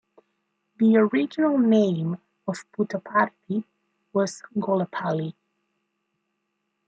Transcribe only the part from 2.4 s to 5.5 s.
of Puttaparthi was Gollapalli.